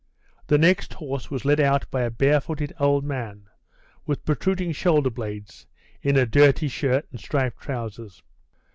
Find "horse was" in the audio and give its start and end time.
0.95-1.45